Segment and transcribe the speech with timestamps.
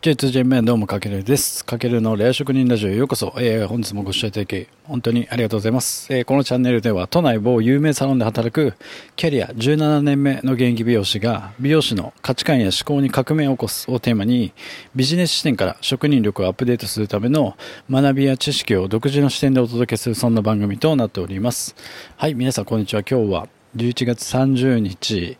[0.00, 1.64] J2J メンどうもかけるです。
[1.64, 3.34] かけるのレア職人ラジオへようこそ。
[3.38, 6.14] えー、本日もご視聴いただき、本当にありがとうございます。
[6.14, 8.74] えー、このチャンネルでは、都内某有名サロンで働く、
[9.16, 14.52] キャリア17年目の現役美容師が、美容師の価値観や思考に革命を起こすをテーマに、
[14.94, 17.56] ビジネス視点から職人力をアップデートするための
[17.90, 21.74] 学びや知識を独自の視点でお届けする、そんな番組となっております。
[22.16, 23.02] はい、皆さんこんにちは。
[23.02, 25.36] 今日は11月30日、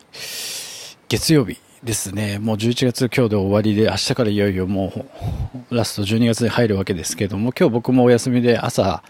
[1.07, 1.68] 月曜日。
[1.83, 4.91] ですね、もう11月今日で終わりで、明日からいよいよも
[5.69, 9.01] うラスト12月に入るわけですけども、今日僕もお休みで朝、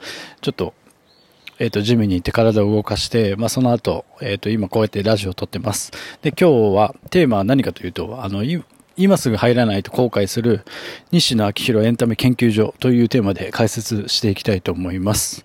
[0.42, 0.76] ちょっと、
[1.58, 5.92] えっ、ー、と、ジムに行って体を動かして、まあその後、えっ、ー、と、今こうやってラジオを撮ってます。
[6.22, 8.44] で、今日はテーマは何かというと、あの、
[8.96, 10.64] 今すぐ入らないと後悔する
[11.12, 15.44] 西野昭弘エンタメ研究所というテーマで解説していきたいと思います。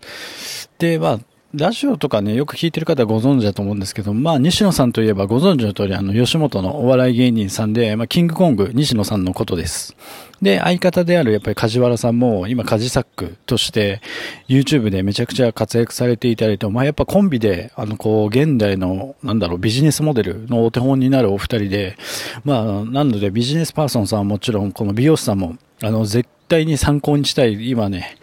[0.79, 1.20] で、まあ、
[1.56, 9.95] ラジオとかね、よく聞いてる方はご存知だと思うんですけど、まあ、西野さんといえばご存知の通り、あの、吉本のお笑い芸人さんで、まあ、キングコング、西野さんのことです。
[10.42, 14.01] で、相方であるやっぱり梶原さんも、今、梶作として、
[14.48, 21.96] YouTube でめちゃくちゃ活躍されていたりと、まあ、やっぱコンビで、あの、こう、現代の、なんだろう、ビジネスモデルのお手本になるお二人で、
[22.45, 28.16] まあ、なので、ビジネスパーソンさんはもちろん、この美容師さんも、あの、絶対に参考にしたい、今ね、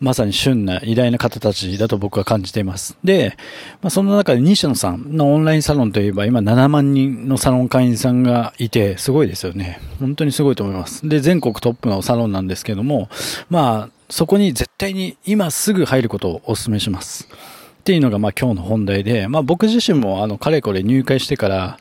[0.00, 2.96] まさに旬な偉大な方たちだと僕は感じています。
[3.02, 3.36] で、
[3.82, 9.80] まあ、そんな中で西野さんのオンラインサロンといえば今7万人のサロン会員さんがいてすごいですよね。
[9.98, 11.08] 本当にすごいと思います。
[11.08, 13.08] で、全国トップのサロンなんですけども、
[13.50, 17.28] まあ、そこに絶対に今すぐ入ることをお勧めします。
[17.80, 21.78] っていうのがまあ今日の本題で、まあ僕自身もあのかれこれ入会してから、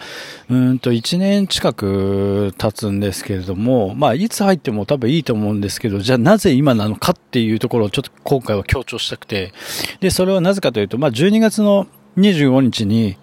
[0.49, 9.53] うんと1年近く経つんですけれども、まあいつ入っても多分いいと思うんですけど、じゃあなぜ今なのかっていうところをちょっと今回は強調したくて、
[9.99, 11.87] で、それはなぜかというと、まあ12月の
[12.17, 13.17] 25日に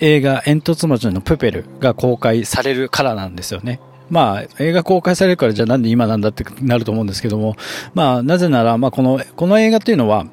[0.00, 3.80] 映画煙突町のプペルが公開されるからなんですよね。
[4.10, 7.56] まあ、映画公開されるからじゃあなんで今なんだってなると思うんですけども、
[7.94, 10.26] まあ、なぜなら、まあ、この、この映画っていうのは、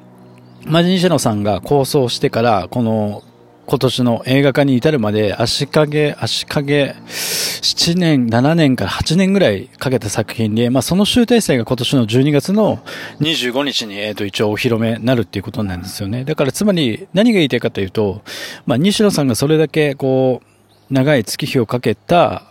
[0.64, 3.22] マジニシェノさんが構想してから、この
[3.66, 5.86] 今年の映画化に至るまで足掛
[6.22, 12.78] 足掛7年、7年から8年ぐらいかけた作品で、まあその集大成が今年の12月の
[13.20, 16.24] 25日に、えっ、と一応お披露目になるっていうことなんですよね。
[16.24, 18.22] だからつまり何が言いたいかというと、
[18.64, 22.44] まあ西野さんがそれだけこう、長い月日をかけた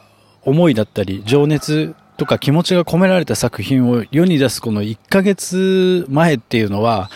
[0.44, 7.10] 思いだったり、情熱とか気持ちが込められた作品を世に出すこの1ヶ月前っていうのは、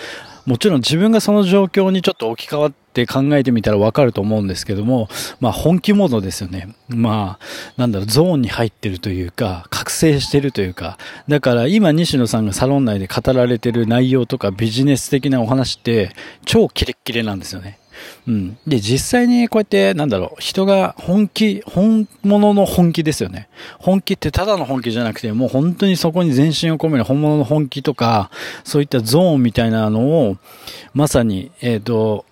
[0.45, 5.07] もちろん自分がその状況にちょっと置き換わって考えてみたらわかると思うんですけども、
[5.39, 6.75] まあ本気モードですよね。
[6.89, 7.45] まあ、
[7.77, 10.97] なんだろう、ゾーンに入ってるというか、覚醒してるというか、
[11.27, 16.13] だから今西野さんがサロン内で語られてる内容とかビジネス的なお話って
[16.45, 17.80] 超キレッキレなんですよね。
[18.27, 18.57] うん。
[18.67, 23.49] で、実際にこうやって、なんだろう、人が本気、本物の本気ですよね。
[23.79, 28.29] 本気ってただの本気じゃなくて、もう本当にそこに全身を込める本物の本気とか、
[28.63, 30.37] そういったゾーンみたいなのを、
[30.93, 32.25] まさに、えっ、ー、と、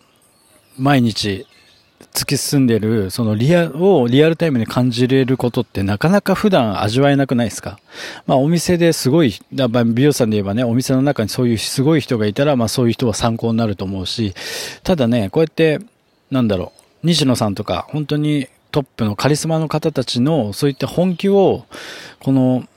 [0.78, 1.46] 毎日
[2.13, 7.79] 突き進んでる、そのリアをリアルタイムで感じれることってなかなか普段味わえなくないですか？
[8.25, 14.33] まあお店ですごい、やっぱ美容師さんで言えばね、お店の中にそういうすごい人がいたら、まあそういう人は参考になると思うし、
[14.83, 15.79] ただね、こうやって、
[16.31, 21.65] なんだろう、西野さんとか、本当にトップのカリスマの方たちのそういった本気を、
[22.19, 22.67] この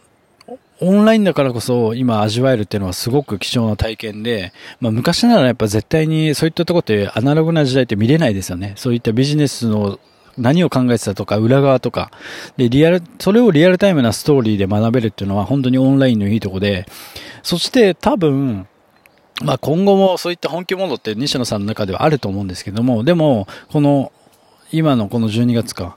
[0.83, 8.75] オンラインだからこそ今味わえるっていうのはすごく貴重な体験で、まあ昔ならやっぱ絶対にそういったとこってアナログな時代って見れないですよね。
[8.77, 10.01] そういったビジネスの
[10.37, 12.11] 何を考えてたとか、裏側とか。
[12.57, 16.87] で、リアル、それをリアルタイムなストーリーで学べるっていうのは本当にオンラインのいいとこで、
[17.43, 18.67] そして多分、
[19.43, 24.13] まあ今後もそういった本気モードって西野さんの中ではあると思うんですけども、でも、この、
[24.73, 25.97] 今のこの12月か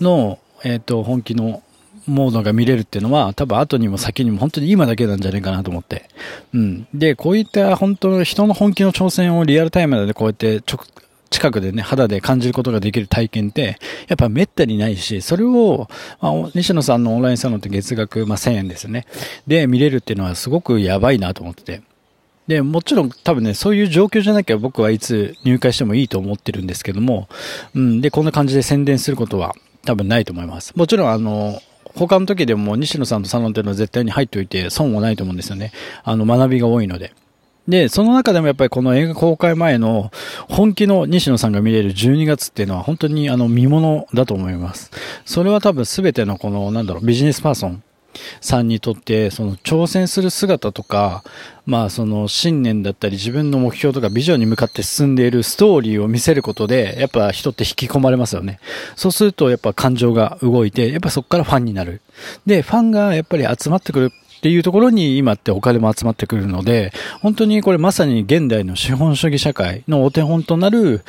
[0.00, 1.62] の、えっ、ー、と、本気の
[2.06, 6.08] モードが見れるっていうのは、多分後にも先にも本当に今だけなんじゃないかなと思って。
[6.54, 6.86] うん。
[6.94, 10.84] で、こういった本当の人の本気の挑戦をリアルタイムでこうやって直、
[11.30, 13.78] 近くでね、肌で感じることができる体験って、
[14.08, 15.88] やっぱ滅多にないし、それを、
[16.20, 19.06] まあ、西野さんのオンラインサロンって月額、まあ、1000円ですね。
[19.46, 21.82] で、見れるっていうのはすごくやばいなと思ってて。
[22.46, 27.28] で、もちろん多分ね、そういう状況じゃなきゃ僕はいつ入会してもいいと思ってるんですけども、
[27.74, 29.54] うん、で、こんな感じで宣伝することは
[29.84, 30.72] 多分ないと思います。
[30.76, 31.60] もちろんあの、
[31.96, 35.72] 他の時でも西野さんとサロンっていうのは絶対に入っておいて損はないと思うんですよね。
[36.04, 37.12] あの、学びが多いので。
[37.66, 40.12] で、その中でもやっぱりこの映画公開前の
[40.48, 44.90] 本気の西野さんが見れる12月っていうのは本当にあの見物だと思います。
[45.24, 47.82] それは多分全てのこのなんだろうビジネスパーソン
[48.40, 51.24] さんにとって、その挑戦する姿とか、
[51.66, 58.60] まあその信念だったり自分の目標とかビジョンに向かって進んでいるストーリーを見せることで、やっぱ人って引き込まれますよね。
[58.94, 62.00] そうするとやっぱ感情が動いて、やっぱそこからファンになる。
[62.46, 71.02] で、ファンがやっぱり集まってくるっていうところに今ってお金も集まってくるので、本当にこれまさに現代の資本主義社会のお手本となる、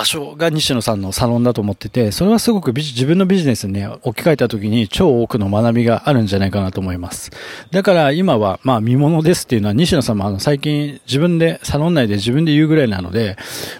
[0.00, 7.30] 場所が西野さんのサロンだと思ってて、それはすごく自分のビジネスにね、置き換えた時に超多くの学びがあるんじゃないかなと思います。
[7.70, 13.36] だから今は、まあ見物ですっていうのは西野さんもあの最近自分で、サロン内で自分で言うぐらいなので、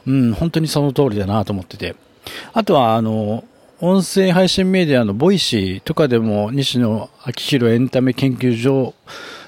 [0.07, 1.97] うん、本当にその通りだなと思ってて。
[2.53, 3.45] あとは、あの、
[3.81, 8.93] 音声配信メディアの Voicy とかでも西野亮廣エンタメ研究所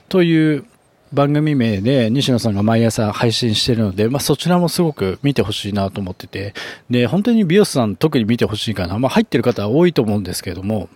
[0.08, 0.64] という
[1.12, 6.54] 番組名で西野さんが毎朝配信してるので、まあ、そちらもすごく見てほしいなと思ってて、
[6.90, 8.98] で、本当に美容師さん特に見てほしいかな。
[8.98, 10.88] まあ、入ってる方多いと思うんですけども、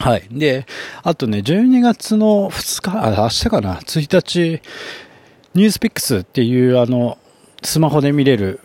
[0.00, 0.24] はい。
[0.30, 0.66] で、
[1.02, 4.62] あとね、12月の2日、あ、明日かな、1日、
[5.54, 7.18] ニュースピックスっていうあの、
[7.62, 8.60] スマホで見れる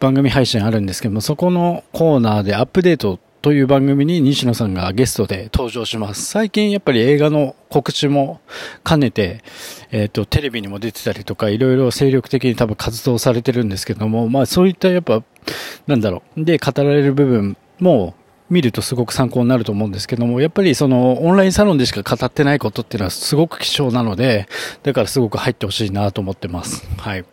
[0.00, 6.24] 番組配信あるんですけども、そこのコーナーでアップデートという番組に西野さんがゲストで登場します。
[6.26, 8.40] 最近やっぱり映画の告知も
[8.84, 9.42] 兼ねて、
[9.90, 15.22] えっ、ー、と、テレビにも出てたりとか、いろいろ精力的に多分活動されてるんですけども、まあそういったやっぱ、
[15.86, 18.14] なんだろう、で語られる部分も
[18.50, 24.48] 見るとすごく参考になると思うんですけども、やっぱりそのオンラインサロンでしか語ってないことっていうのはすごく貴重なので、
[24.82, 26.86] だからすごく入ってほしいなと思ってます。
[26.98, 27.24] はい。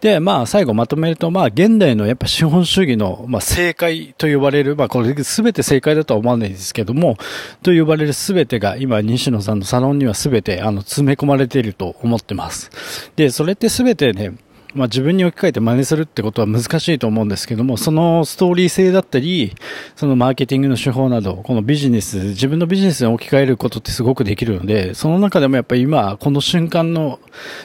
[0.00, 7.16] で、まあ、最後まとめると、まあ、現代のやっぱ資本主義の、まあ、正解と呼ばれる、まあ、これ全て正解だとは思わないですけども、
[7.62, 12.70] と呼ばれる全てが、今、西野さんのサロンには全て、あの、詰め込まれていると思ってます。
[13.16, 14.32] で、それって全てね、
[14.76, 19.54] まあ、自分に置き換えて真似するってことは難しいと思うんですけども、そのストーリー性だったり、
[19.96, 27.18] そのマーケティングの手法など、このビジネス、自分のビジネスに置き換えることってすごくできるので、その中でもやっぱり今、この瞬間の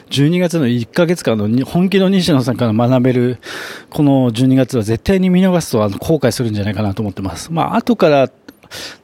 [0.10, 3.40] 12月の1ヶ月間の本気の西野さんから学べる、
[3.90, 7.52] この12月は絶対に見逃すとあの後悔するんじゃないかなと思ってます。
[7.52, 8.30] まあ、後から、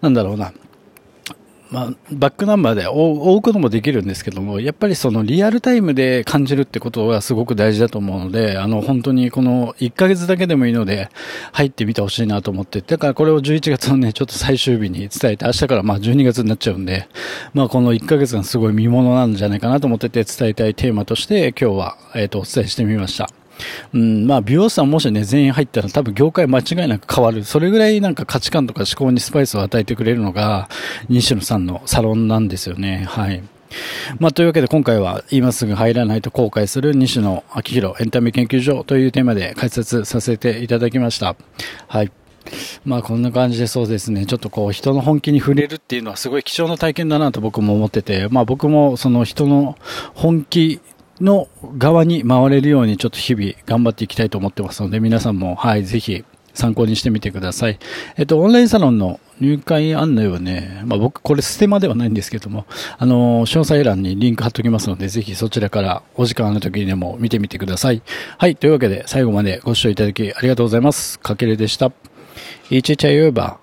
[0.01, 0.53] なんだろうな、
[1.69, 11.09] まあ、バックナンバーで追うこともできるんですけども、やっぱりそのリアルタイムで感じるってことはすごく大事だと思うので、あの本当にこの1ヶ月だけでもいいので
[11.51, 17.09] 入ってみてほしいなと思って、だからこれを11月のね、ちょっと最終日に伝えて、明日からまあ12月になっちゃうんで、
[17.53, 23.29] まあこの1ヶ月がすごい見物なんじゃないかなと思ってて伝えたいテーマとして今日は、えっ、と、お伝えしてみました。
[23.93, 27.43] うん、まあ、美容師さんもしね、全員入ったら多分業界間違いなく変わる。
[27.43, 30.69] それぐらいなんか価値観とか思考にスパイスを与えてくれるのが、
[31.09, 33.05] 西野さんのサロンなんですよね。
[33.09, 33.43] はい。
[34.19, 41.35] まあ、というわけで今回は今すぐ入らないと後悔する西野昭弘エンタメ研究所というテーマで解説させていただきました。
[41.87, 42.11] はい。
[42.85, 49.77] まあこんな感じでそうですね、ちょっとこう人の本気に触れるっていうのはすごい貴重な体験だなと僕も思ってて、まあ僕もその人の
[50.13, 50.79] 本気
[51.21, 51.47] の
[51.77, 56.23] 側に回れるようにちょっと日々頑張っていきたいと思ってますので、皆さんも、はい、ぜひ
[56.53, 57.79] 参考にしてみてください。
[58.17, 62.65] えっと、オンラインサロンの入会案内はね、まあ僕、これステマではないんですけども、
[62.97, 68.01] あの、詳細欄にリンク貼っときますので、ぜひそちらからお時間ある時にでも見てみてください。
[68.37, 71.19] はい、というわけで最後までご視聴いただきありがとうございます。
[71.19, 71.91] かけるでした。
[72.69, 73.59] いちちゃゆば。